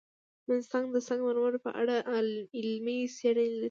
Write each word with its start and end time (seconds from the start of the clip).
افغانستان 0.41 0.83
د 0.93 0.97
سنگ 1.07 1.21
مرمر 1.27 1.53
په 1.65 1.71
اړه 1.81 1.95
علمي 2.57 2.99
څېړنې 3.17 3.45
لري. 3.51 3.59